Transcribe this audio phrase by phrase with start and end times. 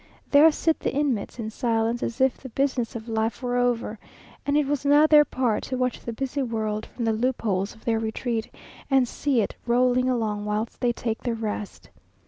[0.31, 3.99] There sit the inmates in silence, as if the business of life were over,
[4.47, 7.85] and it was now their part to watch the busy world from the loopholes of
[7.85, 8.51] their retreat,
[8.89, 11.91] and see it rolling along whilst they take their rest.